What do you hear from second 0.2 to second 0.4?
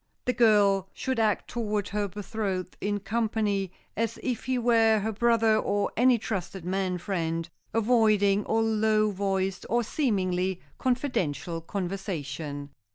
The